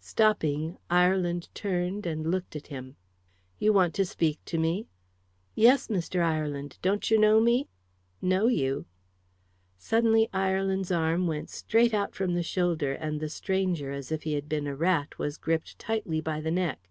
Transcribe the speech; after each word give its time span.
Stopping, 0.00 0.78
Ireland 0.88 1.50
turned 1.54 2.06
and 2.06 2.26
looked 2.30 2.56
at 2.56 2.68
him. 2.68 2.96
"You 3.58 3.74
want 3.74 3.92
to 3.96 4.06
speak 4.06 4.42
to 4.46 4.56
me?" 4.56 4.86
"Yes, 5.54 5.88
Mr. 5.88 6.22
Ireland; 6.22 6.78
don't 6.80 7.10
yer 7.10 7.18
know 7.18 7.42
me?" 7.42 7.68
"Know 8.22 8.46
you?" 8.46 8.86
Suddenly 9.76 10.30
Ireland's 10.32 10.90
arm 10.90 11.26
went 11.26 11.50
out 11.50 11.50
straight 11.50 11.94
from 12.14 12.32
the 12.32 12.42
shoulder, 12.42 12.92
and 12.94 13.20
the 13.20 13.28
stranger, 13.28 13.90
as 13.90 14.10
if 14.10 14.22
he 14.22 14.32
had 14.32 14.48
been 14.48 14.66
a 14.66 14.74
rat, 14.74 15.18
was 15.18 15.36
gripped 15.36 15.78
tightly 15.78 16.22
by 16.22 16.40
the 16.40 16.50
neck. 16.50 16.88